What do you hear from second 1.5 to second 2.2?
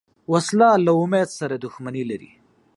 دښمني